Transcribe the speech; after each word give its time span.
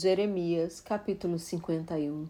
Jeremias, 0.00 0.80
capítulo 0.80 1.40
51 1.40 2.28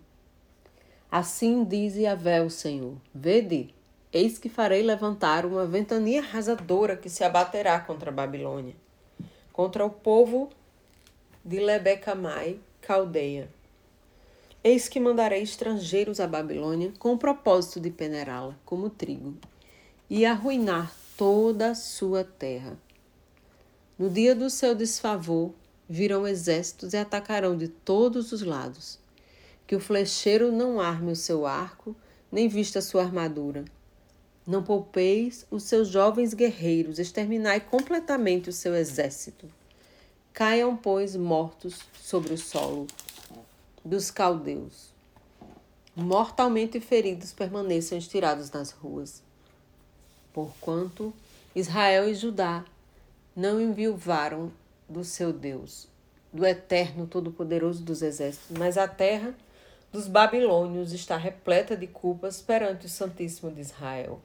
Assim 1.11 1.65
diz 1.65 1.97
Yahvé 1.97 2.41
o 2.41 2.49
Senhor: 2.49 2.97
Vede, 3.15 3.75
eis 4.11 4.39
que 4.39 4.49
farei 4.49 4.83
levantar 4.83 5.45
uma 5.45 5.67
ventania 5.67 6.23
arrasadora 6.23 6.97
que 6.97 7.11
se 7.11 7.23
abaterá 7.23 7.79
contra 7.79 8.09
a 8.09 8.15
Babilônia, 8.15 8.75
contra 9.53 9.85
o 9.85 9.91
povo 9.91 10.49
de 11.45 11.61
Lebecamai, 11.61 12.59
Caldeia. 12.81 13.51
Eis 14.65 14.89
que 14.89 14.99
mandarei 14.99 15.43
estrangeiros 15.43 16.21
à 16.21 16.27
Babilônia 16.27 16.95
com 16.99 17.13
o 17.13 17.19
propósito 17.19 17.81
de 17.81 17.91
peneirá-la 17.91 18.57
como 18.65 18.89
trigo 18.89 19.37
e 20.09 20.25
arruinar 20.25 20.91
toda 21.19 21.73
a 21.73 21.75
sua 21.75 22.25
terra. 22.25 22.79
No 23.99 24.09
dia 24.09 24.35
do 24.35 24.49
seu 24.49 24.75
desfavor, 24.75 25.53
virão 25.89 26.27
exércitos 26.27 26.93
e 26.93 26.97
atacarão 26.97 27.57
de 27.57 27.69
todos 27.69 28.33
os 28.33 28.43
lados. 28.43 28.99
Que 29.67 29.75
o 29.75 29.81
flecheiro 29.81 30.53
não 30.53 30.81
arme 30.81 31.13
o 31.13 31.17
seu 31.17 31.47
arco, 31.47 31.97
nem 32.31 32.49
vista 32.49 32.81
a 32.81 32.83
sua 32.83 33.03
armadura. 33.03 33.65
Não 34.47 34.63
poupeis 34.63 35.47
os 35.51 35.65
seus 35.65 35.89
jovens 35.89 36.35
guerreiros, 36.35 36.99
exterminai 36.99 37.61
completamente 37.61 38.49
o 38.49 38.53
seu 38.53 38.75
exército. 38.75 39.47
Caiam, 40.33 40.77
pois, 40.77 41.17
mortos 41.17 41.81
sobre 41.95 42.33
o 42.33 42.39
solo 42.39 42.87
dos 43.85 44.11
caldeus. 44.11 44.91
Mortalmente 45.97 46.79
feridos 46.81 47.33
permaneçam 47.33 47.99
estirados 47.99 48.51
nas 48.51 48.71
ruas. 48.71 49.23
Porquanto 50.33 51.13
Israel 51.55 52.09
e 52.09 52.15
Judá 52.15 52.65
não 53.35 53.61
enviuvaram 53.61 54.53
do 54.89 55.05
seu 55.05 55.33
Deus, 55.33 55.89
do 56.33 56.47
Eterno 56.47 57.07
Todo-Poderoso 57.07 57.83
dos 57.83 58.03
Exércitos, 58.03 58.57
mas 58.57 58.79
a 58.79 58.89
terra 58.89 59.35
dos 59.93 60.07
babilônios 60.07 60.93
está 60.93 61.17
repleta 61.17 61.77
de 61.77 61.87
culpas 61.87 62.41
perante 62.41 62.87
o 62.87 62.89
Santíssimo 62.89 63.51
de 63.51 63.61
Israel. 63.61 64.21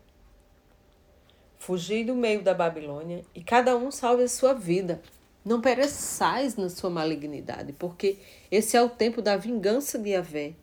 Fugi 1.59 2.03
do 2.03 2.15
meio 2.15 2.41
da 2.41 2.53
Babilônia 2.53 3.23
e 3.33 3.41
cada 3.41 3.75
um 3.77 3.89
salve 3.89 4.23
a 4.23 4.27
sua 4.27 4.53
vida. 4.53 5.01
Não 5.45 5.61
pereçais 5.61 6.55
na 6.55 6.69
sua 6.69 6.89
malignidade, 6.89 7.73
porque 7.73 8.17
esse 8.51 8.75
é 8.75 8.81
o 8.81 8.89
tempo 8.89 9.21
da 9.21 9.37
vingança 9.37 9.97
de 9.97 10.09
Yahvé. 10.09 10.53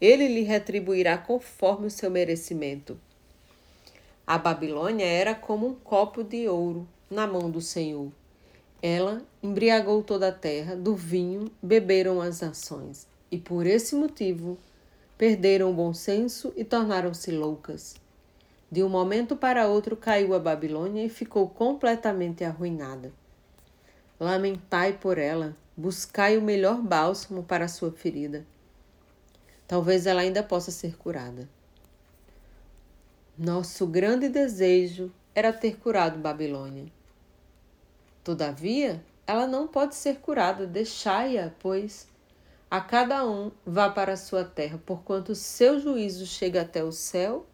Ele 0.00 0.28
lhe 0.28 0.42
retribuirá 0.42 1.16
conforme 1.16 1.86
o 1.86 1.90
seu 1.90 2.10
merecimento. 2.10 2.98
A 4.26 4.38
Babilônia 4.38 5.04
era 5.04 5.34
como 5.34 5.68
um 5.68 5.74
copo 5.74 6.22
de 6.22 6.48
ouro 6.48 6.86
na 7.10 7.26
mão 7.26 7.50
do 7.50 7.60
Senhor. 7.60 8.10
Ela 8.82 9.22
embriagou 9.42 10.02
toda 10.02 10.28
a 10.28 10.32
terra, 10.32 10.76
do 10.76 10.94
vinho 10.94 11.50
beberam 11.62 12.20
as 12.20 12.40
nações, 12.40 13.06
e 13.30 13.38
por 13.38 13.66
esse 13.66 13.94
motivo 13.94 14.58
perderam 15.16 15.70
o 15.70 15.74
bom 15.74 15.94
senso 15.94 16.52
e 16.56 16.64
tornaram-se 16.64 17.30
loucas. 17.30 17.96
De 18.70 18.82
um 18.82 18.88
momento 18.88 19.36
para 19.36 19.66
outro 19.66 19.96
caiu 19.96 20.34
a 20.34 20.38
Babilônia 20.38 21.04
e 21.04 21.08
ficou 21.08 21.48
completamente 21.48 22.44
arruinada. 22.44 23.12
Lamentai 24.18 24.94
por 24.94 25.18
ela, 25.18 25.56
buscai 25.76 26.36
o 26.36 26.42
melhor 26.42 26.80
bálsamo 26.82 27.42
para 27.42 27.66
a 27.66 27.68
sua 27.68 27.92
ferida. 27.92 28.46
Talvez 29.66 30.06
ela 30.06 30.20
ainda 30.20 30.42
possa 30.42 30.70
ser 30.70 30.96
curada. 30.96 31.48
Nosso 33.38 33.86
grande 33.86 34.28
desejo 34.28 35.12
era 35.34 35.52
ter 35.52 35.76
curado 35.76 36.18
Babilônia. 36.18 36.95
Todavia, 38.26 39.04
ela 39.24 39.46
não 39.46 39.68
pode 39.68 39.94
ser 39.94 40.16
curada, 40.16 40.66
deixai-a, 40.66 41.52
pois 41.60 42.08
a 42.68 42.80
cada 42.80 43.24
um 43.24 43.52
vá 43.64 43.88
para 43.88 44.14
a 44.14 44.16
sua 44.16 44.44
terra, 44.44 44.82
porquanto 44.84 45.30
o 45.30 45.36
seu 45.36 45.78
juízo 45.78 46.26
chega 46.26 46.62
até 46.62 46.82
o 46.82 46.90
céu 46.90 47.46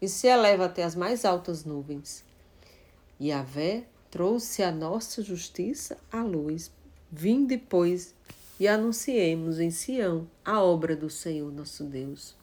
e 0.00 0.08
se 0.08 0.28
eleva 0.28 0.66
até 0.66 0.84
as 0.84 0.94
mais 0.94 1.24
altas 1.24 1.64
nuvens. 1.64 2.24
E 3.18 3.32
a 3.32 3.42
Vé 3.42 3.88
trouxe 4.08 4.62
a 4.62 4.70
nossa 4.70 5.20
justiça 5.20 5.98
à 6.12 6.22
luz. 6.22 6.70
Vinde, 7.10 7.58
pois, 7.58 8.14
e 8.60 8.68
anunciemos 8.68 9.58
em 9.58 9.72
Sião 9.72 10.28
a 10.44 10.62
obra 10.62 10.94
do 10.94 11.10
Senhor 11.10 11.50
nosso 11.50 11.82
Deus. 11.82 12.36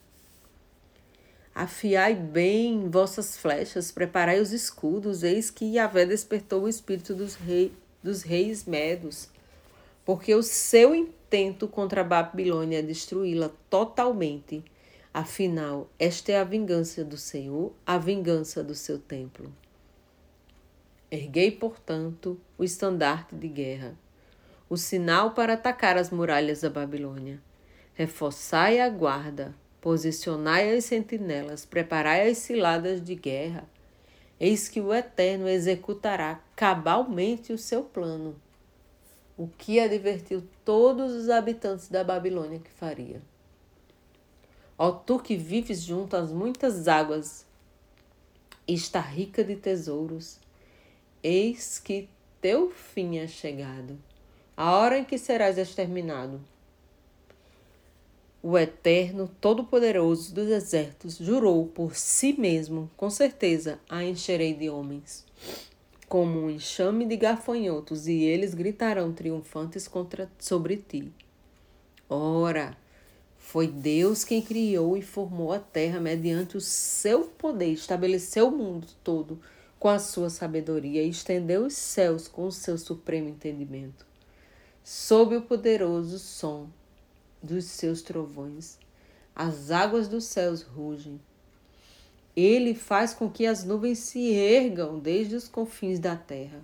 Afiai 1.54 2.16
bem 2.16 2.90
vossas 2.90 3.38
flechas, 3.38 3.92
preparai 3.92 4.40
os 4.40 4.54
escudos, 4.54 5.22
eis 5.22 5.50
que 5.50 5.66
Yahvé 5.66 6.06
despertou 6.06 6.64
o 6.64 6.70
espírito 6.70 7.14
dos, 7.14 7.36
rei, 7.36 7.74
dos 8.02 8.22
reis 8.24 8.64
medos, 8.66 9.28
porque 10.06 10.34
o 10.34 10.42
seu 10.42 10.96
intento 10.96 11.68
contra 11.68 12.02
a 12.02 12.06
Babilônia 12.06 12.80
é 12.80 12.82
destruí-la 12.82 13.52
totalmente. 13.70 14.64
Afinal, 15.14 15.90
esta 16.00 16.32
é 16.32 16.40
a 16.40 16.44
vingança 16.46 17.04
do 17.04 17.18
Senhor, 17.18 17.74
a 17.86 17.98
vingança 17.98 18.64
do 18.64 18.74
seu 18.74 18.98
templo. 18.98 19.54
Erguei, 21.12 21.52
portanto, 21.52 22.40
o 22.58 22.64
estandarte 22.64 23.36
de 23.36 23.50
guerra, 23.50 23.94
o 24.70 24.78
sinal 24.78 25.32
para 25.32 25.56
atacar 25.56 25.98
as 25.98 26.10
muralhas 26.10 26.62
da 26.62 26.70
Babilônia. 26.70 27.42
Reforçai 27.94 28.80
a 28.80 28.88
guarda, 28.88 29.54
posicionai 29.81 30.78
as 30.78 30.86
sentinelas, 30.86 31.66
preparai 31.66 32.30
as 32.30 32.38
ciladas 32.38 33.03
de 33.03 33.16
guerra. 33.16 33.68
Eis 34.40 34.69
que 34.69 34.80
o 34.80 34.94
Eterno 34.94 35.50
executará 35.50 36.40
cabalmente 36.56 37.52
o 37.52 37.58
seu 37.58 37.84
plano, 37.84 38.36
o 39.38 39.47
que 39.47 39.80
advertiu 39.80 40.44
todos 40.64 41.14
os 41.14 41.30
habitantes 41.30 41.90
da 41.90 42.03
Babilônia 42.03 42.59
que 42.59 42.72
faria. 42.72 43.22
Ó 44.78 44.91
tu 44.91 45.20
que 45.20 45.36
vives 45.36 45.81
junto 45.81 46.16
às 46.16 46.31
muitas 46.31 46.88
águas, 46.88 47.46
está 48.68 49.00
rica 49.00 49.44
de 49.44 49.56
tesouros, 49.56 50.40
Eis 51.24 51.78
que 51.78 52.09
teu 52.41 52.72
fim 52.72 53.20
é 53.20 53.28
chegado, 53.28 54.00
a 54.58 54.72
hora 54.72 54.97
em 54.97 55.06
que 55.06 55.20
serás 55.20 55.59
exterminado. 55.59 56.41
O 58.44 58.57
Eterno 58.57 59.29
Todo-Poderoso 59.40 60.34
dos 60.34 60.50
Exércitos 60.50 61.18
jurou 61.18 61.68
por 61.68 61.96
si 61.96 62.34
mesmo, 62.34 62.90
com 62.97 63.07
certeza 63.07 63.79
a 63.88 64.03
encherei 64.03 64.52
de 64.52 64.68
homens, 64.68 65.24
como 66.09 66.40
um 66.40 66.50
enxame 66.50 67.06
de 67.06 67.18
gafanhotos, 67.18 68.07
e 68.07 68.24
eles 68.24 68.56
gritarão 68.56 69.13
triunfantes 69.13 69.88
contra 69.88 70.28
sobre 70.40 70.78
ti. 70.78 71.12
Ora, 72.09 72.75
foi 73.38 73.68
Deus 73.68 74.24
quem 74.24 74.41
criou 74.41 74.97
e 74.97 75.03
formou 75.03 75.53
a 75.53 75.59
terra 75.59 76.00
mediante 76.00 76.58
o 76.58 76.62
seu 76.62 77.25
poder, 77.25 77.73
estabeleceu 77.73 78.47
o 78.47 78.58
mundo 78.58 78.88
todo 79.03 79.40
com 79.78 79.88
a 79.88 80.00
sua 80.00 80.31
sabedoria 80.31 81.03
e 81.03 81.09
estendeu 81.09 81.68
os 81.68 81.75
céus 81.75 82.28
com 82.28 82.47
o 82.47 82.52
seu 82.52 82.75
supremo 82.79 83.29
entendimento. 83.29 84.03
Sob 84.84 85.35
o 85.35 85.44
poderoso 85.44 86.18
som 86.18 86.68
dos 87.41 87.66
seus 87.66 88.02
trovões, 88.02 88.78
as 89.35 89.72
águas 89.72 90.07
dos 90.07 90.25
céus 90.25 90.62
rugem. 90.62 91.19
Ele 92.35 92.74
faz 92.74 93.13
com 93.13 93.29
que 93.29 93.46
as 93.46 93.63
nuvens 93.63 94.00
se 94.00 94.31
ergam 94.31 95.00
desde 95.00 95.35
os 95.35 95.47
confins 95.47 96.00
da 96.00 96.16
terra. 96.16 96.62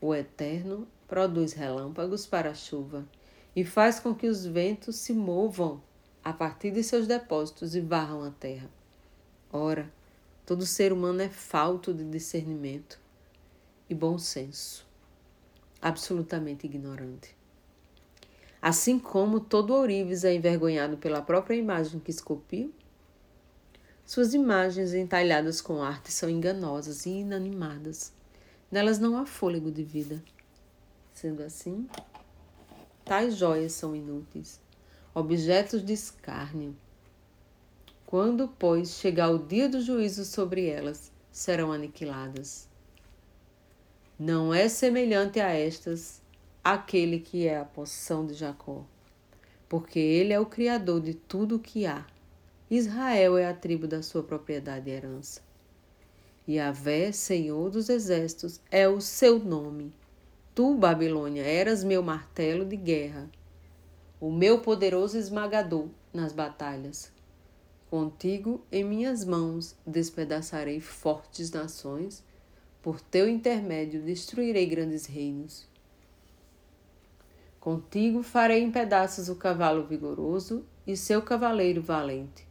O 0.00 0.14
Eterno 0.14 0.86
produz 1.06 1.52
relâmpagos 1.52 2.26
para 2.26 2.50
a 2.50 2.54
chuva 2.54 3.06
e 3.54 3.64
faz 3.64 4.00
com 4.00 4.14
que 4.14 4.26
os 4.26 4.46
ventos 4.46 4.96
se 4.96 5.12
movam 5.12 5.82
a 6.24 6.32
partir 6.32 6.70
de 6.70 6.82
seus 6.82 7.06
depósitos 7.06 7.74
e 7.74 7.80
varram 7.80 8.22
a 8.22 8.30
terra. 8.30 8.70
Ora, 9.52 9.90
Todo 10.50 10.66
ser 10.66 10.92
humano 10.92 11.22
é 11.22 11.28
falto 11.28 11.94
de 11.94 12.02
discernimento 12.02 12.98
e 13.88 13.94
bom 13.94 14.18
senso, 14.18 14.84
absolutamente 15.80 16.66
ignorante. 16.66 17.36
Assim 18.60 18.98
como 18.98 19.40
todo 19.40 19.74
ourives 19.74 20.24
é 20.24 20.34
envergonhado 20.34 20.96
pela 20.98 21.22
própria 21.22 21.54
imagem 21.54 21.98
que 21.98 22.10
esculpiu, 22.10 22.72
suas 24.04 24.34
imagens 24.34 24.92
entalhadas 24.92 25.60
com 25.60 25.82
arte 25.82 26.12
são 26.12 26.28
enganosas 26.28 27.06
e 27.06 27.10
inanimadas. 27.10 28.12
Nelas 28.70 28.98
não 28.98 29.16
há 29.16 29.24
fôlego 29.24 29.70
de 29.70 29.82
vida. 29.82 30.22
Sendo 31.12 31.42
assim, 31.42 31.88
tais 33.04 33.36
joias 33.36 33.72
são 33.72 33.94
inúteis, 33.94 34.60
objetos 35.14 35.84
de 35.84 35.92
escárnio 35.92 36.76
quando, 38.10 38.48
pois, 38.48 38.94
chegar 38.94 39.30
o 39.30 39.38
dia 39.38 39.68
do 39.68 39.80
juízo 39.80 40.24
sobre 40.24 40.66
elas, 40.66 41.12
serão 41.30 41.70
aniquiladas. 41.70 42.68
Não 44.18 44.52
é 44.52 44.68
semelhante 44.68 45.38
a 45.38 45.52
estas 45.52 46.19
aquele 46.62 47.18
que 47.18 47.46
é 47.46 47.58
a 47.58 47.64
poção 47.64 48.26
de 48.26 48.34
Jacó, 48.34 48.84
porque 49.68 49.98
ele 49.98 50.32
é 50.32 50.40
o 50.40 50.46
criador 50.46 51.00
de 51.00 51.14
tudo 51.14 51.56
o 51.56 51.60
que 51.60 51.86
há. 51.86 52.06
Israel 52.70 53.36
é 53.36 53.46
a 53.46 53.54
tribo 53.54 53.88
da 53.88 54.02
sua 54.02 54.22
propriedade 54.22 54.88
e 54.88 54.92
herança. 54.92 55.40
E 56.46 56.58
Avé, 56.58 57.12
Senhor 57.12 57.70
dos 57.70 57.88
exércitos, 57.88 58.60
é 58.70 58.88
o 58.88 59.00
seu 59.00 59.38
nome. 59.38 59.92
Tu, 60.54 60.74
Babilônia, 60.74 61.42
eras 61.42 61.82
meu 61.84 62.02
martelo 62.02 62.64
de 62.64 62.76
guerra. 62.76 63.30
o 64.20 64.30
meu 64.30 64.60
poderoso 64.60 65.16
esmagador 65.16 65.88
nas 66.12 66.32
batalhas. 66.32 67.10
Contigo 67.88 68.62
em 68.70 68.84
minhas 68.84 69.24
mãos 69.24 69.74
despedaçarei 69.86 70.78
fortes 70.78 71.50
nações, 71.50 72.22
por 72.82 73.00
teu 73.00 73.26
intermédio 73.28 74.02
destruirei 74.02 74.66
grandes 74.66 75.06
reinos. 75.06 75.69
Contigo 77.60 78.22
farei 78.22 78.62
em 78.62 78.70
pedaços 78.70 79.28
o 79.28 79.36
cavalo 79.36 79.84
vigoroso 79.84 80.64
e 80.86 80.96
seu 80.96 81.20
cavaleiro 81.20 81.82
valente. 81.82 82.48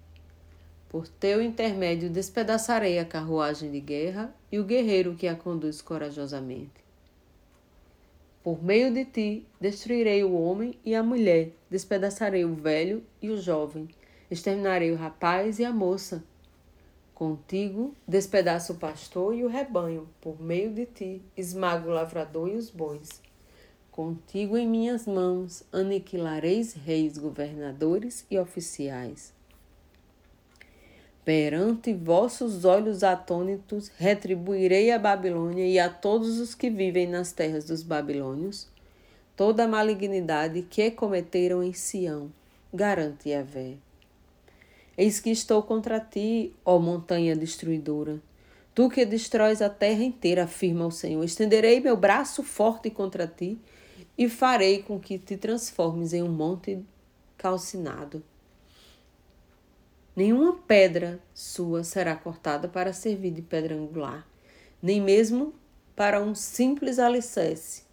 Por 0.87 1.07
teu 1.07 1.41
intermédio 1.41 2.09
despedaçarei 2.09 2.99
a 2.99 3.05
carruagem 3.05 3.71
de 3.71 3.79
guerra 3.79 4.33
e 4.51 4.59
o 4.59 4.63
guerreiro 4.63 5.15
que 5.15 5.27
a 5.27 5.35
conduz 5.35 5.81
corajosamente. 5.81 6.79
Por 8.43 8.63
meio 8.63 8.93
de 8.93 9.03
ti 9.03 9.47
destruirei 9.59 10.23
o 10.23 10.33
homem 10.33 10.79
e 10.85 10.93
a 10.93 11.03
mulher, 11.03 11.53
despedaçarei 11.69 12.45
o 12.45 12.53
velho 12.53 13.03
e 13.21 13.29
o 13.29 13.37
jovem 13.37 13.89
exterminarei 14.29 14.91
o 14.91 14.95
rapaz 14.95 15.59
e 15.59 15.65
a 15.65 15.73
moça. 15.73 16.23
Contigo 17.13 17.95
despedaço 18.07 18.73
o 18.73 18.77
pastor 18.77 19.35
e 19.35 19.43
o 19.43 19.47
rebanho, 19.47 20.07
por 20.21 20.39
meio 20.39 20.71
de 20.71 20.85
ti 20.85 21.21
esmago 21.35 21.89
o 21.89 21.93
lavrador 21.93 22.47
e 22.47 22.55
os 22.55 22.69
bois. 22.69 23.21
Contigo 23.99 24.55
em 24.57 24.65
minhas 24.65 25.05
mãos 25.05 25.61
aniquilareis 25.73 26.71
reis, 26.71 27.17
governadores 27.17 28.25
e 28.31 28.39
oficiais. 28.39 29.33
Perante 31.25 31.93
vossos 31.93 32.63
olhos 32.63 33.03
atônitos, 33.03 33.91
retribuirei 33.97 34.89
a 34.89 34.97
Babilônia 34.97 35.67
e 35.67 35.77
a 35.77 35.89
todos 35.89 36.39
os 36.39 36.55
que 36.55 36.69
vivem 36.69 37.07
nas 37.07 37.33
terras 37.33 37.65
dos 37.65 37.83
babilônios 37.83 38.69
toda 39.35 39.65
a 39.65 39.67
malignidade 39.67 40.61
que 40.61 40.89
cometeram 40.91 41.61
em 41.61 41.73
Sião, 41.73 42.31
garante 42.73 43.27
Yahvé. 43.27 43.73
Eis 44.97 45.19
que 45.19 45.29
estou 45.29 45.61
contra 45.61 45.99
ti, 45.99 46.53
ó 46.63 46.79
montanha 46.79 47.35
destruidora. 47.35 48.21
Tu 48.73 48.89
que 48.89 49.05
destróis 49.05 49.61
a 49.61 49.69
terra 49.69 50.03
inteira, 50.05 50.45
afirma 50.45 50.87
o 50.87 50.91
Senhor. 50.91 51.21
Estenderei 51.21 51.81
meu 51.81 51.97
braço 51.97 52.43
forte 52.43 52.89
contra 52.89 53.27
ti 53.27 53.59
e 54.19 54.27
farei 54.27 54.83
com 54.83 54.99
que 54.99 55.17
te 55.17 55.37
transformes 55.37 56.11
em 56.11 56.21
um 56.21 56.27
monte 56.27 56.83
calcinado. 57.37 58.21
Nenhuma 60.13 60.57
pedra 60.67 61.21
sua 61.33 61.85
será 61.85 62.17
cortada 62.17 62.67
para 62.67 62.91
servir 62.91 63.31
de 63.31 63.41
pedra 63.41 63.73
angular, 63.73 64.27
nem 64.81 64.99
mesmo 64.99 65.53
para 65.95 66.21
um 66.21 66.35
simples 66.35 66.99
alicerce, 66.99 67.83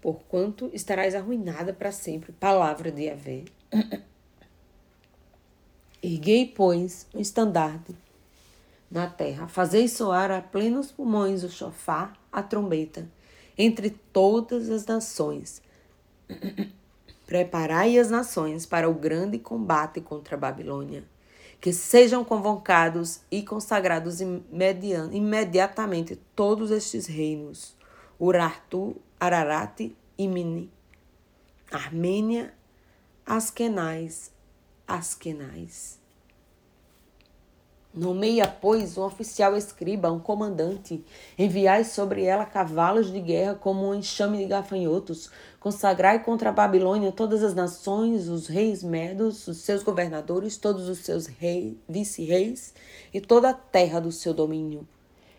porquanto 0.00 0.70
estarás 0.72 1.16
arruinada 1.16 1.72
para 1.72 1.90
sempre. 1.90 2.30
Palavra 2.30 2.92
de 2.92 3.06
Yahvé. 3.06 3.44
Erguei, 6.00 6.46
pois, 6.46 7.08
um 7.12 7.18
estandarte 7.18 7.96
na 8.88 9.08
terra, 9.08 9.48
fazei 9.48 9.88
soar 9.88 10.30
a 10.30 10.40
plenos 10.40 10.92
pulmões 10.92 11.42
o 11.42 11.50
chofar, 11.50 12.16
a 12.30 12.44
trombeta, 12.44 13.08
entre 13.58 13.90
todas 13.90 14.70
as 14.70 14.86
nações. 14.86 15.60
Preparai 17.26 17.98
as 17.98 18.08
nações 18.08 18.64
para 18.64 18.88
o 18.88 18.94
grande 18.94 19.38
combate 19.38 20.00
contra 20.00 20.36
a 20.36 20.38
Babilônia. 20.38 21.04
Que 21.60 21.72
sejam 21.72 22.24
convocados 22.24 23.20
e 23.30 23.42
consagrados 23.42 24.20
imediatamente 24.20 26.16
todos 26.36 26.70
estes 26.70 27.06
reinos: 27.06 27.76
Urartu, 28.18 28.96
Ararat 29.18 29.80
e 30.16 30.28
Mini, 30.28 30.70
Armênia, 31.70 32.54
Askenais, 33.26 34.32
Askenais. 34.86 35.98
Nomeia, 37.94 38.46
pois, 38.46 38.98
um 38.98 39.02
oficial 39.02 39.56
escriba, 39.56 40.12
um 40.12 40.20
comandante. 40.20 41.02
Enviai 41.38 41.84
sobre 41.84 42.22
ela 42.22 42.44
cavalos 42.44 43.10
de 43.10 43.18
guerra 43.18 43.54
como 43.54 43.88
um 43.88 43.94
enxame 43.94 44.38
de 44.38 44.44
gafanhotos. 44.44 45.30
Consagrai 45.58 46.22
contra 46.22 46.50
a 46.50 46.52
Babilônia 46.52 47.10
todas 47.10 47.42
as 47.42 47.54
nações, 47.54 48.28
os 48.28 48.46
reis 48.46 48.82
medos, 48.82 49.48
os 49.48 49.58
seus 49.58 49.82
governadores, 49.82 50.58
todos 50.58 50.88
os 50.88 50.98
seus 50.98 51.26
reis, 51.26 51.76
vice-reis 51.88 52.74
e 53.12 53.20
toda 53.20 53.50
a 53.50 53.54
terra 53.54 54.00
do 54.00 54.12
seu 54.12 54.34
domínio. 54.34 54.86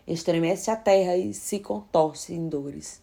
Estremece 0.08 0.72
a 0.72 0.76
terra 0.76 1.16
e 1.16 1.36
se 1.36 1.60
contorce 1.60 2.34
em 2.34 2.50
dores 2.50 3.00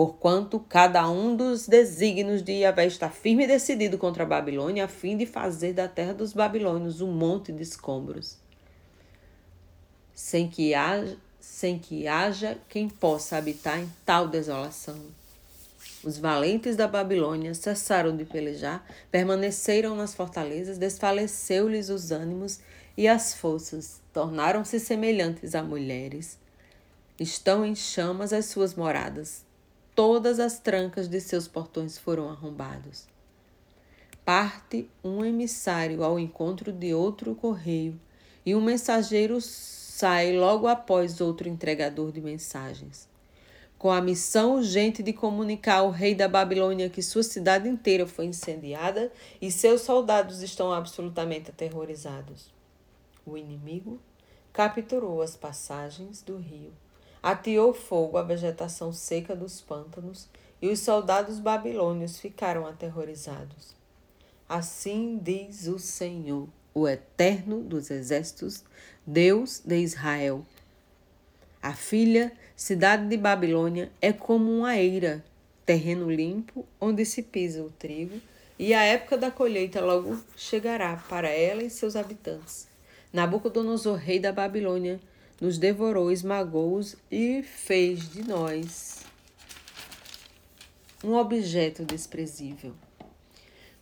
porquanto 0.00 0.58
cada 0.60 1.06
um 1.10 1.36
dos 1.36 1.68
desígnios 1.68 2.42
de 2.42 2.52
Yahvé 2.52 2.86
está 2.86 3.10
firme 3.10 3.44
e 3.44 3.46
decidido 3.46 3.98
contra 3.98 4.22
a 4.22 4.26
Babilônia, 4.26 4.86
a 4.86 4.88
fim 4.88 5.14
de 5.14 5.26
fazer 5.26 5.74
da 5.74 5.86
terra 5.86 6.14
dos 6.14 6.32
babilônios 6.32 7.02
um 7.02 7.12
monte 7.12 7.52
de 7.52 7.62
escombros, 7.62 8.38
sem 10.14 10.48
que 10.48 10.74
haja, 10.74 11.16
sem 11.40 11.78
que 11.78 12.06
haja 12.06 12.58
quem 12.68 12.88
possa 12.88 13.36
habitar 13.36 13.78
em 13.78 13.90
tal 14.04 14.28
desolação. 14.28 14.98
Os 16.02 16.16
valentes 16.16 16.76
da 16.76 16.88
Babilônia 16.88 17.52
cessaram 17.52 18.16
de 18.16 18.24
pelejar, 18.24 18.86
permaneceram 19.10 19.94
nas 19.94 20.14
fortalezas, 20.14 20.78
desfaleceu-lhes 20.78 21.90
os 21.90 22.10
ânimos 22.10 22.60
e 22.96 23.06
as 23.06 23.34
forças, 23.34 24.00
tornaram-se 24.12 24.80
semelhantes 24.80 25.54
a 25.54 25.62
mulheres. 25.62 26.38
Estão 27.18 27.66
em 27.66 27.74
chamas 27.74 28.32
as 28.32 28.46
suas 28.46 28.74
moradas, 28.74 29.44
todas 29.94 30.40
as 30.40 30.58
trancas 30.58 31.06
de 31.06 31.20
seus 31.20 31.46
portões 31.46 31.98
foram 31.98 32.30
arrombados. 32.30 33.04
Parte 34.24 34.88
um 35.04 35.22
emissário 35.22 36.02
ao 36.02 36.18
encontro 36.18 36.72
de 36.72 36.94
outro 36.94 37.34
correio, 37.34 38.00
e 38.44 38.54
um 38.54 38.60
mensageiro 38.62 39.38
sai 40.00 40.36
logo 40.36 40.66
após 40.66 41.20
outro 41.20 41.48
entregador 41.48 42.10
de 42.12 42.20
mensagens. 42.20 43.08
Com 43.78 43.90
a 43.90 44.00
missão 44.00 44.56
urgente 44.56 45.02
de 45.02 45.12
comunicar 45.12 45.78
ao 45.78 45.90
rei 45.90 46.14
da 46.14 46.28
Babilônia 46.28 46.90
que 46.90 47.02
sua 47.02 47.22
cidade 47.22 47.68
inteira 47.68 48.06
foi 48.06 48.26
incendiada 48.26 49.12
e 49.40 49.50
seus 49.50 49.82
soldados 49.82 50.42
estão 50.42 50.72
absolutamente 50.72 51.50
aterrorizados. 51.50 52.52
O 53.24 53.36
inimigo 53.36 54.00
capturou 54.52 55.22
as 55.22 55.36
passagens 55.36 56.22
do 56.22 56.36
rio 56.36 56.72
ateou 57.22 57.74
fogo 57.74 58.16
à 58.16 58.22
vegetação 58.22 58.92
seca 58.92 59.36
dos 59.36 59.60
pântanos 59.60 60.28
e 60.60 60.68
os 60.68 60.80
soldados 60.80 61.38
babilônios 61.38 62.18
ficaram 62.18 62.66
aterrorizados. 62.66 63.74
Assim 64.48 65.18
diz 65.22 65.66
o 65.66 65.78
Senhor, 65.78 66.48
o 66.74 66.88
Eterno 66.88 67.62
dos 67.62 67.90
Exércitos, 67.90 68.64
Deus 69.12 69.60
de 69.64 69.76
Israel. 69.76 70.46
A 71.60 71.74
filha, 71.74 72.30
cidade 72.54 73.08
de 73.08 73.16
Babilônia, 73.16 73.90
é 74.00 74.12
como 74.12 74.48
uma 74.52 74.78
eira, 74.78 75.24
terreno 75.66 76.08
limpo 76.08 76.64
onde 76.80 77.04
se 77.04 77.20
pisa 77.20 77.60
o 77.60 77.70
trigo, 77.70 78.20
e 78.56 78.72
a 78.72 78.84
época 78.84 79.16
da 79.16 79.28
colheita 79.28 79.80
logo 79.80 80.16
chegará 80.36 80.96
para 81.08 81.28
ela 81.28 81.60
e 81.60 81.68
seus 81.68 81.96
habitantes. 81.96 82.68
Nabucodonosor, 83.12 83.96
rei 83.96 84.20
da 84.20 84.30
Babilônia, 84.30 85.00
nos 85.40 85.58
devorou, 85.58 86.12
esmagou-os 86.12 86.94
e 87.10 87.42
fez 87.42 88.08
de 88.08 88.22
nós 88.22 89.04
um 91.02 91.14
objeto 91.14 91.84
desprezível. 91.84 92.74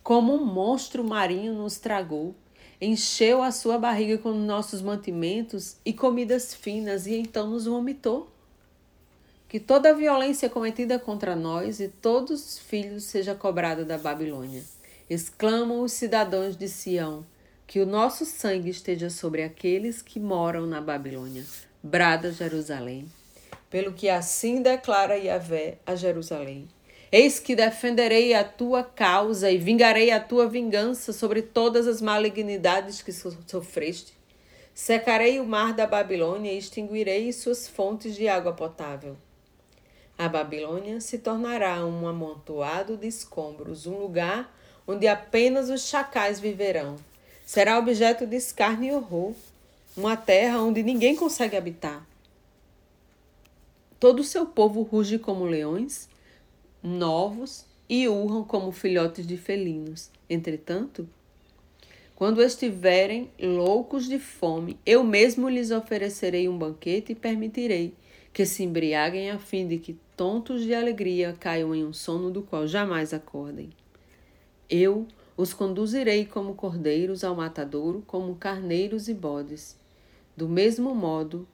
Como 0.01 0.33
um 0.33 0.43
monstro 0.43 1.03
marinho 1.03 1.53
nos 1.53 1.77
tragou, 1.77 2.33
encheu 2.81 3.41
a 3.41 3.51
sua 3.51 3.77
barriga 3.77 4.17
com 4.17 4.31
nossos 4.31 4.81
mantimentos 4.81 5.77
e 5.85 5.91
comidas 5.91 6.53
finas 6.53 7.05
e 7.05 7.15
então 7.15 7.49
nos 7.49 7.65
vomitou. 7.65 8.31
Que 9.47 9.59
toda 9.59 9.89
a 9.89 9.93
violência 9.93 10.49
cometida 10.49 10.99
contra 10.99 11.35
nós 11.35 11.79
e 11.79 11.87
todos 11.87 12.45
os 12.45 12.59
filhos 12.59 13.03
seja 13.05 13.33
cobrada 13.33 13.83
da 13.83 13.97
Babilônia. 13.97 14.63
Exclamam 15.09 15.81
os 15.81 15.91
cidadãos 15.91 16.55
de 16.55 16.67
Sião 16.67 17.25
que 17.65 17.79
o 17.79 17.85
nosso 17.85 18.25
sangue 18.25 18.69
esteja 18.69 19.11
sobre 19.11 19.43
aqueles 19.43 20.01
que 20.01 20.19
moram 20.19 20.65
na 20.65 20.81
Babilônia. 20.81 21.43
Brada 21.83 22.31
Jerusalém. 22.31 23.05
Pelo 23.69 23.93
que 23.93 24.09
assim 24.09 24.61
declara 24.61 25.15
Yahvé 25.15 25.77
a 25.85 25.95
Jerusalém. 25.95 26.67
Eis 27.11 27.39
que 27.39 27.55
defenderei 27.55 28.33
a 28.33 28.43
tua 28.43 28.83
causa 28.83 29.49
e 29.49 29.57
vingarei 29.57 30.11
a 30.11 30.19
tua 30.19 30.47
vingança 30.47 31.11
sobre 31.11 31.41
todas 31.41 31.87
as 31.87 32.01
malignidades 32.01 33.01
que 33.01 33.11
sofreste. 33.11 34.13
Secarei 34.73 35.39
o 35.39 35.45
mar 35.45 35.73
da 35.73 35.87
Babilônia 35.87 36.53
e 36.53 36.57
extinguirei 36.57 37.33
suas 37.33 37.67
fontes 37.67 38.15
de 38.15 38.27
água 38.27 38.53
potável. 38.53 39.17
A 40.17 40.29
Babilônia 40.29 41.01
se 41.01 41.17
tornará 41.17 41.83
um 41.85 42.07
amontoado 42.07 42.95
de 42.95 43.07
escombros, 43.07 43.87
um 43.87 43.97
lugar 43.97 44.55
onde 44.87 45.07
apenas 45.07 45.69
os 45.69 45.87
chacais 45.87 46.39
viverão 46.39 46.97
será 47.49 47.79
objeto 47.79 48.27
de 48.27 48.35
escárnio 48.35 48.93
e 48.93 48.95
horror, 48.95 49.33
uma 49.97 50.15
terra 50.15 50.61
onde 50.61 50.83
ninguém 50.83 51.15
consegue 51.15 51.57
habitar. 51.57 52.05
Todo 53.99 54.19
o 54.19 54.23
seu 54.23 54.45
povo 54.45 54.83
ruge 54.83 55.17
como 55.17 55.45
leões, 55.45 56.07
novos, 56.81 57.65
e 57.89 58.07
urram 58.07 58.43
como 58.43 58.71
filhotes 58.71 59.25
de 59.25 59.35
felinos. 59.35 60.11
Entretanto, 60.29 61.09
quando 62.15 62.41
estiverem 62.41 63.31
loucos 63.41 64.07
de 64.07 64.19
fome, 64.19 64.77
eu 64.85 65.03
mesmo 65.03 65.49
lhes 65.49 65.71
oferecerei 65.71 66.47
um 66.47 66.57
banquete 66.57 67.13
e 67.13 67.15
permitirei 67.15 67.93
que 68.31 68.45
se 68.45 68.63
embriaguem 68.63 69.31
a 69.31 69.39
fim 69.39 69.67
de 69.67 69.79
que, 69.79 69.97
tontos 70.15 70.63
de 70.63 70.73
alegria, 70.73 71.35
caiam 71.39 71.73
em 71.73 71.83
um 71.83 71.93
sono 71.93 72.29
do 72.29 72.43
qual 72.43 72.67
jamais 72.67 73.13
acordem. 73.13 73.69
Eu 74.69 75.07
os 75.35 75.53
conduzirei 75.53 76.25
como 76.25 76.53
cordeiros 76.53 77.23
ao 77.23 77.35
matadouro, 77.35 78.03
como 78.05 78.35
carneiros 78.35 79.07
e 79.07 79.13
bodes. 79.13 79.77
Do 80.35 80.47
mesmo 80.47 80.93
modo 80.93 81.47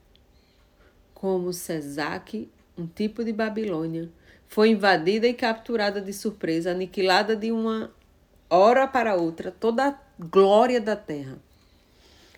como 1.14 1.54
Sesaque, 1.54 2.50
um 2.78 2.86
tipo 2.88 3.24
de 3.24 3.32
Babilônia, 3.32 4.10
foi 4.48 4.70
invadida 4.70 5.28
e 5.28 5.34
capturada 5.34 6.02
de 6.02 6.14
surpresa, 6.14 6.72
aniquilada 6.72 7.36
de 7.36 7.52
uma 7.52 7.92
hora 8.50 8.88
para 8.88 9.16
outra 9.16 9.52
toda 9.52 9.90
a 9.90 9.96
glória 10.20 10.80
da 10.80 10.96
terra. 10.96 11.38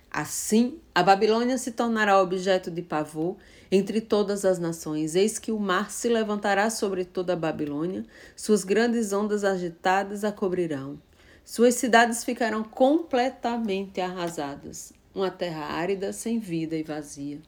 Assim, 0.10 0.80
a 0.96 1.04
Babilônia 1.04 1.58
se 1.58 1.72
tornará 1.72 2.20
objeto 2.22 2.72
de 2.72 2.82
pavor 2.82 3.36
entre 3.72 4.02
todas 4.02 4.46
as 4.46 4.58
nações. 4.58 5.16
Eis 5.16 5.38
que 5.38 5.52
o 5.52 5.60
mar 5.60 5.92
se 5.92 6.08
levantará 6.08 6.70
sobre 6.70 7.06
toda 7.06 7.34
a 7.34 7.36
Babilônia, 7.36 8.06
suas 8.36 8.64
grandes 8.64 9.14
ondas 9.14 9.44
agitadas 9.44 10.24
a 10.24 10.32
cobrirão. 10.32 10.98
Suas 11.46 11.76
cidades 11.76 12.24
ficarão 12.24 12.64
completamente 12.64 14.02
arrasadas, 14.02 14.92
uma 15.14 15.30
terra 15.30 15.66
árida, 15.66 16.12
sem 16.12 16.40
vida 16.40 16.76
e 16.76 16.84
vazia, 16.84 17.40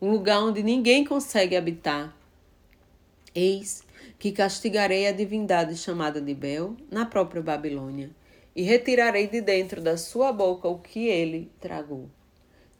um 0.00 0.10
lugar 0.10 0.42
onde 0.42 0.62
ninguém 0.62 1.04
consegue 1.04 1.56
habitar. 1.56 2.14
Eis 3.34 3.82
que 4.18 4.32
castigarei 4.32 5.06
a 5.06 5.12
divindade 5.12 5.76
chamada 5.76 6.20
de 6.20 6.34
Bel 6.34 6.76
na 6.90 7.04
própria 7.04 7.42
Babilônia, 7.42 8.10
e 8.54 8.62
retirarei 8.62 9.26
de 9.26 9.40
dentro 9.40 9.80
da 9.80 9.96
sua 9.96 10.32
boca 10.32 10.68
o 10.68 10.78
que 10.78 11.06
ele 11.06 11.50
tragou. 11.60 12.08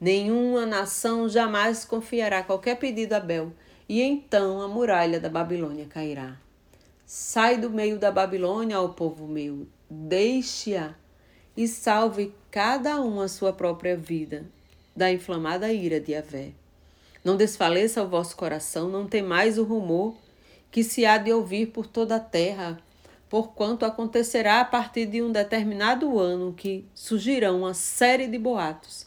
Nenhuma 0.00 0.66
nação 0.66 1.28
jamais 1.28 1.84
confiará 1.84 2.42
qualquer 2.42 2.76
pedido 2.76 3.14
a 3.14 3.20
Bel, 3.20 3.52
e 3.88 4.00
então 4.02 4.60
a 4.60 4.68
muralha 4.68 5.18
da 5.18 5.28
Babilônia 5.28 5.86
cairá. 5.86 6.36
Sai 7.06 7.56
do 7.56 7.70
meio 7.70 7.98
da 7.98 8.12
Babilônia, 8.12 8.80
ó 8.80 8.88
povo 8.88 9.26
meu, 9.26 9.66
deixe-a 9.88 10.94
e 11.56 11.66
salve 11.66 12.34
cada 12.50 13.00
um 13.00 13.20
a 13.20 13.28
sua 13.28 13.52
própria 13.52 13.96
vida 13.96 14.44
da 14.94 15.10
inflamada 15.10 15.72
ira 15.72 16.00
de 16.00 16.14
Avé. 16.14 16.50
Não 17.24 17.36
desfaleça 17.36 18.02
o 18.02 18.08
vosso 18.08 18.36
coração, 18.36 18.88
não 18.88 19.06
temais 19.06 19.58
o 19.58 19.64
rumor 19.64 20.14
que 20.70 20.84
se 20.84 21.06
há 21.06 21.18
de 21.18 21.32
ouvir 21.32 21.66
por 21.66 21.86
toda 21.86 22.16
a 22.16 22.20
terra, 22.20 22.78
porquanto 23.28 23.84
acontecerá 23.84 24.60
a 24.60 24.64
partir 24.64 25.06
de 25.06 25.22
um 25.22 25.30
determinado 25.30 26.18
ano 26.18 26.52
que 26.52 26.84
surgirão 26.94 27.60
uma 27.60 27.74
série 27.74 28.26
de 28.26 28.38
boatos, 28.38 29.06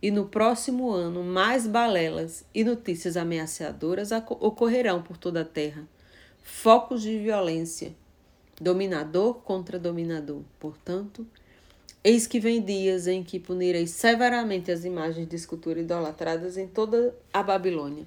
e 0.00 0.10
no 0.10 0.26
próximo 0.26 0.90
ano 0.90 1.22
mais 1.24 1.66
balelas 1.66 2.44
e 2.54 2.62
notícias 2.62 3.16
ameaçadoras 3.16 4.10
ocorrerão 4.12 5.02
por 5.02 5.16
toda 5.16 5.40
a 5.40 5.44
terra, 5.44 5.84
focos 6.42 7.02
de 7.02 7.18
violência, 7.18 7.94
dominador 8.60 9.34
contra 9.36 9.78
dominador. 9.78 10.42
Portanto, 10.60 11.26
eis 12.04 12.26
que 12.26 12.38
vem 12.38 12.62
dias 12.62 13.06
em 13.06 13.22
que 13.22 13.40
punirei 13.40 13.86
severamente 13.86 14.70
as 14.70 14.84
imagens 14.84 15.28
de 15.28 15.34
escultura 15.34 15.80
idolatradas 15.80 16.56
em 16.56 16.68
toda 16.68 17.14
a 17.32 17.42
Babilônia 17.42 18.04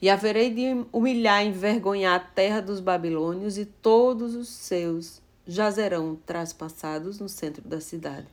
e 0.00 0.10
haverei 0.10 0.50
de 0.50 0.84
humilhar 0.92 1.44
e 1.44 1.48
envergonhar 1.48 2.16
a 2.16 2.20
terra 2.20 2.60
dos 2.60 2.80
babilônios, 2.80 3.58
e 3.58 3.64
todos 3.64 4.34
os 4.34 4.48
seus 4.48 5.22
jazerão 5.46 6.16
traspassados 6.26 7.18
no 7.18 7.28
centro 7.28 7.62
da 7.66 7.80
cidade. 7.80 8.26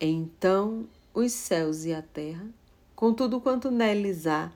Então 0.00 0.86
os 1.12 1.32
céus 1.32 1.84
e 1.84 1.92
a 1.92 2.02
terra, 2.02 2.46
com 2.94 3.12
tudo 3.12 3.40
quanto 3.40 3.70
neles 3.70 4.26
há, 4.26 4.52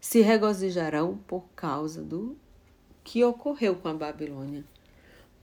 se 0.00 0.20
regozijarão 0.20 1.18
por 1.26 1.44
causa 1.56 2.02
do 2.02 2.36
que 3.02 3.24
ocorreu 3.24 3.74
com 3.76 3.88
a 3.88 3.94
Babilônia. 3.94 4.64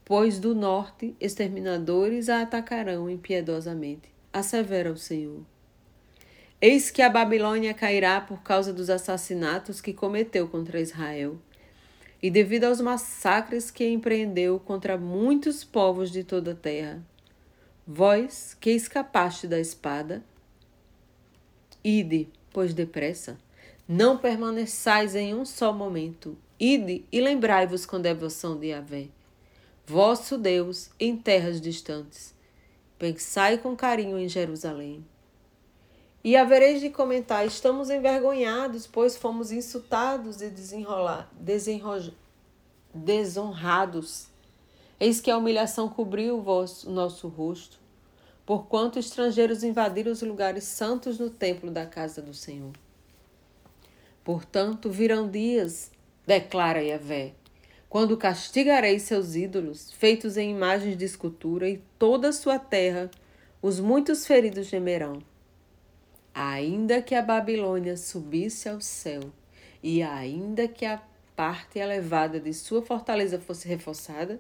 Pois 0.06 0.40
do 0.40 0.56
norte 0.56 1.16
exterminadores 1.20 2.30
a 2.30 2.42
atacarão 2.42 3.10
impiedosamente, 3.10 4.14
assevera 4.32 4.92
o 4.92 4.98
Senhor. 4.98 5.42
Eis 6.64 6.92
que 6.92 7.02
a 7.02 7.10
Babilônia 7.10 7.74
cairá 7.74 8.22
por 8.22 8.44
causa 8.44 8.72
dos 8.72 8.88
assassinatos 8.88 9.82
que 9.82 9.92
cometeu 9.92 10.48
contra 10.48 10.80
Israel, 10.80 11.40
e 12.22 12.30
devido 12.30 12.66
aos 12.66 12.80
massacres 12.80 13.72
que 13.72 13.84
empreendeu 13.88 14.60
contra 14.60 14.96
muitos 14.96 15.64
povos 15.64 16.12
de 16.12 16.24
toda 16.24 16.52
a 16.52 16.56
terra. 16.56 17.04
Vós 17.88 18.56
que 18.62 18.70
escapaste 18.70 19.48
da 19.48 19.60
espada, 19.60 20.24
ide, 21.84 22.30
pois 22.52 22.76
depressa, 22.76 23.40
não 23.88 24.20
permaneçais 24.20 25.16
em 25.16 25.34
um 25.34 25.44
só 25.44 25.74
momento, 25.74 26.38
ide 26.60 27.04
e 27.12 27.20
lembrai-vos 27.20 27.88
com 27.88 28.00
devoção 28.00 28.56
de 28.56 28.68
Yahvé, 28.68 29.08
vosso 29.88 30.38
Deus, 30.38 30.92
em 31.00 31.18
terras 31.18 31.60
distantes. 31.60 32.36
Pensai 33.00 33.58
com 33.58 33.76
carinho 33.76 34.20
em 34.20 34.30
Jerusalém 34.30 35.04
e 36.24 36.36
havereis 36.36 36.80
de 36.80 36.90
comentar: 36.90 37.46
estamos 37.46 37.90
envergonhados, 37.90 38.88
pois 38.88 39.18
fomos 39.18 39.52
insultados 39.52 40.42
e 40.42 40.50
desenrolar, 40.50 41.30
desenro, 41.34 42.14
desonrados. 42.94 44.28
Eis 45.00 45.20
que 45.20 45.32
a 45.32 45.38
humilhação 45.38 45.90
cobriu 45.90 46.38
o, 46.38 46.42
vosso, 46.42 46.90
nosso 46.90 47.28
rosto, 47.28 47.80
porquanto 48.46 49.00
estrangeiros 49.00 49.64
invadiram 49.64 50.12
os 50.12 50.22
lugares 50.22 50.64
santos 50.64 51.18
no 51.18 51.30
templo 51.30 51.72
da 51.72 51.88
casa 51.88 52.22
do 52.22 52.36
Senhor. 52.36 52.74
Portanto, 54.24 54.92
virão 54.92 55.28
dias, 55.28 55.90
declara 56.28 56.84
Yahvé, 56.84 57.34
quando 57.90 58.16
castigarei 58.16 59.00
seus 59.00 59.36
ídolos, 59.36 59.92
feitos 59.92 60.38
em 60.38 60.52
imagens 60.52 60.96
de 60.96 61.06
escultura, 61.06 61.68
e 61.68 61.82
toda 61.98 62.30
a 62.30 62.34
sua 62.34 62.60
terra, 62.60 63.10
os 63.60 63.80
muitos 63.80 64.28
feridos 64.28 64.68
gemerão 64.68 65.24
Ainda 66.34 67.02
que 67.02 67.14
a 67.14 67.22
Babilônia 67.22 67.98
subisse 67.98 68.70
ao 68.70 68.80
céu, 68.80 69.22
e 69.84 70.02
ainda 70.02 70.66
que 70.66 70.86
a 70.86 71.02
parte 71.36 71.78
elevada 71.78 72.40
de 72.40 72.54
sua 72.54 72.82
fortaleza 72.82 73.38
fosse 73.38 73.68
reforçada, 73.68 74.40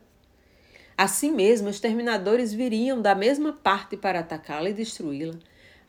assim 0.97 1.31
mesmo 1.31 1.67
os 1.67 1.81
terminadores 1.81 2.53
viriam 2.53 3.01
da 3.01 3.13
mesma 3.13 3.51
parte 3.51 3.97
para 3.97 4.19
atacá-la 4.19 4.69
e 4.69 4.73
destruí-la, 4.73 5.37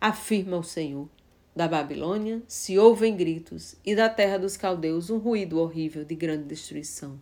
afirma 0.00 0.56
o 0.56 0.64
Senhor. 0.64 1.08
Da 1.54 1.68
Babilônia 1.68 2.42
se 2.48 2.78
ouvem 2.78 3.14
gritos, 3.14 3.76
e 3.84 3.94
da 3.94 4.08
terra 4.08 4.38
dos 4.38 4.56
caldeus 4.56 5.08
um 5.08 5.18
ruído 5.18 5.60
horrível 5.60 6.04
de 6.04 6.16
grande 6.16 6.44
destruição. 6.44 7.20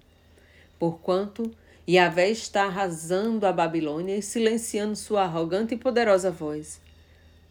Porquanto 0.78 1.50
Yahvé 1.86 2.30
está 2.30 2.64
arrasando 2.64 3.44
a 3.44 3.52
Babilônia 3.52 4.16
e 4.16 4.22
silenciando 4.22 4.96
sua 4.96 5.24
arrogante 5.24 5.74
e 5.74 5.78
poderosa 5.78 6.30
voz 6.30 6.80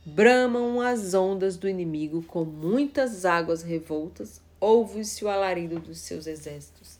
Bramam 0.09 0.81
as 0.81 1.13
ondas 1.13 1.55
do 1.55 1.69
inimigo 1.69 2.23
com 2.23 2.43
muitas 2.43 3.25
águas 3.25 3.61
revoltas, 3.61 4.41
ouve-se 4.59 5.23
o 5.23 5.29
alarido 5.29 5.79
dos 5.79 5.99
seus 5.99 6.25
exércitos. 6.25 6.97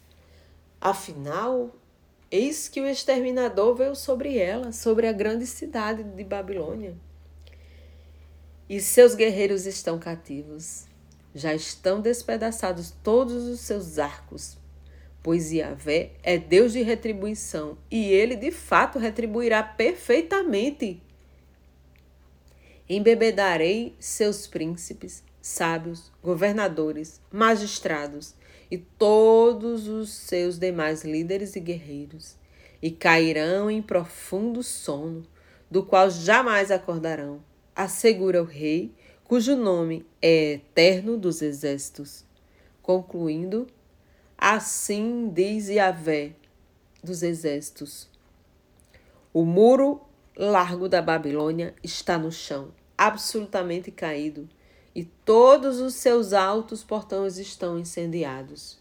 Afinal, 0.80 1.76
eis 2.30 2.68
que 2.68 2.80
o 2.80 2.88
exterminador 2.88 3.76
veio 3.76 3.96
sobre 3.96 4.38
ela, 4.38 4.72
sobre 4.72 5.08
a 5.08 5.12
grande 5.12 5.48
cidade 5.48 6.04
de 6.04 6.24
Babilônia. 6.24 6.96
E 8.70 8.80
seus 8.80 9.16
guerreiros 9.16 9.66
estão 9.66 9.98
cativos. 9.98 10.86
Já 11.34 11.54
estão 11.54 12.00
despedaçados 12.00 12.94
todos 13.04 13.44
os 13.46 13.60
seus 13.62 13.98
arcos, 13.98 14.56
pois 15.24 15.52
Yahvé 15.52 16.12
é 16.22 16.38
Deus 16.38 16.74
de 16.74 16.84
retribuição 16.84 17.76
e 17.90 18.06
ele 18.12 18.36
de 18.36 18.52
fato 18.52 19.00
retribuirá 19.00 19.64
perfeitamente 19.64 21.02
Embebedarei 22.92 23.96
seus 24.00 24.48
príncipes, 24.48 25.24
sábios, 25.40 26.12
governadores, 26.24 27.22
magistrados 27.32 28.34
e 28.72 28.80
todos 28.80 29.88
os 29.88 30.10
seus 30.10 30.58
demais 30.58 31.04
líderes 31.04 31.56
e 31.56 31.60
guerreiros, 31.60 32.36
e 32.82 32.90
cairão 32.90 33.70
em 33.70 33.80
profundo 33.80 34.64
sono, 34.64 35.24
do 35.70 35.84
qual 35.84 36.10
jamais 36.10 36.72
acordarão, 36.72 37.44
assegura 37.76 38.42
o 38.42 38.46
rei, 38.46 38.92
cujo 39.24 39.56
nome 39.56 40.04
é 40.20 40.54
Eterno 40.54 41.16
dos 41.16 41.44
Exércitos. 41.44 42.26
Concluindo, 42.82 43.68
assim 44.36 45.30
diz 45.32 45.70
Yahvé 45.70 46.34
dos 47.04 47.22
Exércitos: 47.22 48.10
O 49.32 49.46
muro 49.46 50.02
largo 50.36 50.90
da 50.90 51.04
Babilônia 51.04 51.76
está 51.84 52.18
no 52.18 52.32
chão 52.32 52.79
absolutamente 53.00 53.92
caído, 53.92 54.50
e 54.94 55.06
todos 55.06 55.80
os 55.80 55.94
seus 55.94 56.34
altos 56.34 56.84
portões 56.84 57.38
estão 57.38 57.80
incendiados. 57.80 58.78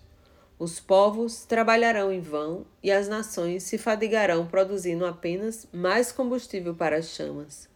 Os 0.59 0.81
povos 0.81 1.45
trabalharão 1.45 2.11
em 2.11 2.21
vão 2.21 2.67
e 2.83 2.91
as 2.91 3.07
nações 3.07 3.63
se 3.63 3.79
fadigarão 3.79 4.45
produzindo 4.45 5.07
apenas 5.07 5.69
mais 5.73 6.11
combustível 6.11 6.75
para 6.75 6.97
as 6.97 7.11
chamas. 7.11 7.69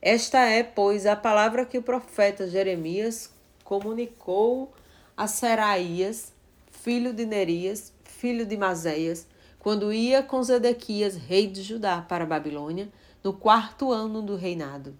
Esta 0.00 0.40
é, 0.40 0.62
pois, 0.62 1.04
a 1.04 1.14
palavra 1.14 1.66
que 1.66 1.76
o 1.76 1.82
profeta 1.82 2.48
Jeremias 2.48 3.30
comunicou 3.62 4.72
a 5.14 5.26
Seraías, 5.26 6.32
filho 6.70 7.12
de 7.12 7.26
Nerias, 7.26 7.92
filho 8.04 8.46
de 8.46 8.56
Mazéias, 8.56 9.26
quando 9.58 9.92
ia 9.92 10.22
com 10.22 10.42
Zedequias, 10.42 11.14
rei 11.14 11.46
de 11.46 11.62
Judá, 11.62 12.00
para 12.00 12.24
a 12.24 12.26
Babilônia, 12.26 12.88
no 13.22 13.34
quarto 13.34 13.92
ano 13.92 14.22
do 14.22 14.34
reinado. 14.34 14.96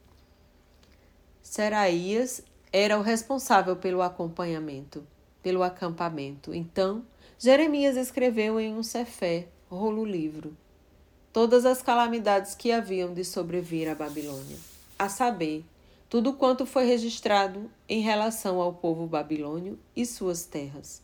Seraías 1.48 2.42
era 2.72 2.98
o 2.98 3.02
responsável 3.02 3.76
pelo 3.76 4.02
acompanhamento, 4.02 5.06
pelo 5.40 5.62
acampamento. 5.62 6.52
Então, 6.52 7.04
Jeremias 7.38 7.96
escreveu 7.96 8.58
em 8.58 8.74
um 8.74 8.82
cefé, 8.82 9.46
rolo 9.70 10.04
livro, 10.04 10.56
todas 11.32 11.64
as 11.64 11.80
calamidades 11.80 12.56
que 12.56 12.72
haviam 12.72 13.14
de 13.14 13.24
sobrevir 13.24 13.88
à 13.88 13.94
Babilônia, 13.94 14.56
a 14.98 15.08
saber, 15.08 15.64
tudo 16.10 16.32
quanto 16.32 16.66
foi 16.66 16.84
registrado 16.84 17.70
em 17.88 18.00
relação 18.00 18.60
ao 18.60 18.74
povo 18.74 19.06
babilônio 19.06 19.78
e 19.94 20.04
suas 20.04 20.44
terras. 20.44 21.00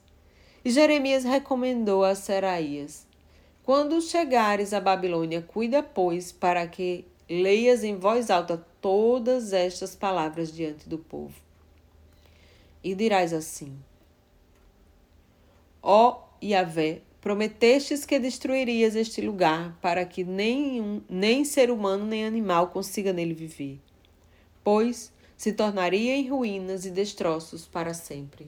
E 0.64 0.72
Jeremias 0.72 1.22
recomendou 1.22 2.04
a 2.04 2.16
Seraías: 2.16 3.06
Quando 3.62 4.02
chegares 4.02 4.74
à 4.74 4.80
Babilônia, 4.80 5.40
cuida, 5.40 5.84
pois, 5.84 6.32
para 6.32 6.66
que 6.66 7.06
leias 7.30 7.84
em 7.84 7.96
voz 7.96 8.28
alta 8.28 8.66
todas 8.82 9.54
estas 9.54 9.96
palavras 9.96 10.52
diante 10.52 10.86
do 10.86 10.98
povo. 10.98 11.40
E 12.84 12.94
dirás 12.94 13.32
assim: 13.32 13.78
Ó 15.82 16.24
Yahvé, 16.42 17.00
prometestes 17.22 18.04
que 18.04 18.18
destruirias 18.18 18.94
este 18.94 19.22
lugar 19.22 19.78
para 19.80 20.04
que 20.04 20.22
nenhum, 20.22 21.00
nem 21.08 21.44
ser 21.44 21.70
humano 21.70 22.04
nem 22.04 22.26
animal 22.26 22.68
consiga 22.68 23.14
nele 23.14 23.32
viver 23.32 23.80
pois 24.62 25.12
se 25.36 25.52
tornaria 25.52 26.14
em 26.14 26.28
ruínas 26.28 26.84
e 26.86 26.90
destroços 26.90 27.66
para 27.66 27.94
sempre. 27.94 28.46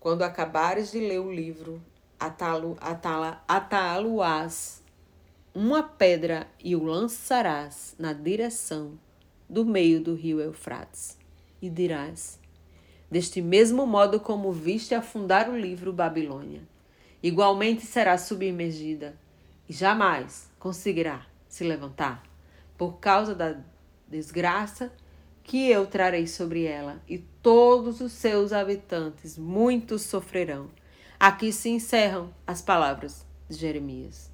Quando 0.00 0.22
acabares 0.22 0.90
de 0.90 0.98
ler 0.98 1.20
o 1.20 1.32
livro, 1.32 1.80
atá-lo-ás 3.46 4.81
uma 5.54 5.82
pedra 5.82 6.46
e 6.58 6.74
o 6.74 6.82
lançarás 6.82 7.94
na 7.98 8.12
direção 8.12 8.98
do 9.48 9.64
meio 9.66 10.00
do 10.00 10.14
rio 10.14 10.40
Eufrates, 10.40 11.18
e 11.60 11.68
dirás: 11.68 12.40
Deste 13.10 13.42
mesmo 13.42 13.86
modo 13.86 14.18
como 14.18 14.50
viste 14.50 14.94
afundar 14.94 15.50
o 15.50 15.58
livro 15.58 15.92
Babilônia, 15.92 16.62
igualmente 17.22 17.84
será 17.84 18.16
submergida 18.16 19.14
e 19.68 19.72
jamais 19.72 20.50
conseguirá 20.58 21.26
se 21.48 21.64
levantar 21.64 22.22
por 22.78 22.98
causa 22.98 23.34
da 23.34 23.54
desgraça 24.08 24.90
que 25.44 25.68
eu 25.68 25.86
trarei 25.86 26.26
sobre 26.26 26.64
ela, 26.64 27.02
e 27.08 27.18
todos 27.18 28.00
os 28.00 28.12
seus 28.12 28.52
habitantes 28.52 29.36
muitos 29.36 30.02
sofrerão. 30.02 30.70
Aqui 31.18 31.52
se 31.52 31.68
encerram 31.68 32.32
as 32.46 32.62
palavras 32.62 33.26
de 33.48 33.56
Jeremias. 33.56 34.31